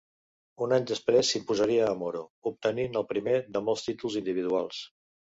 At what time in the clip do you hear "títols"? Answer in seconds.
3.89-4.17